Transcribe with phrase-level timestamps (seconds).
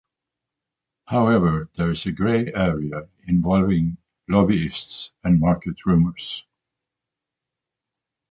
[1.05, 6.43] However, there is a grey area involving lobbyists and market rumours.